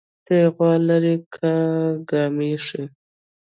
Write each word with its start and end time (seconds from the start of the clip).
تى 0.25 0.37
غوا 0.55 0.71
لرى 0.87 1.15
كه 1.33 1.51
ګامېښې؟ 2.09 2.83